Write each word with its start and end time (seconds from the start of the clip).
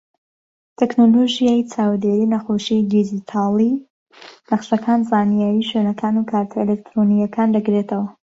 تەکنەلۆژیای 0.79 1.67
چاودێری 1.73 2.31
نەخۆشی 2.33 2.87
دیجیتاڵی، 2.91 3.71
نەخشەکان، 4.51 4.99
زانیاری 5.09 5.67
شوێنەکان 5.69 6.13
و 6.17 6.27
کارتە 6.31 6.55
ئەلیکترۆنیەکان 6.61 7.49
دەگرێتەوە. 7.55 8.07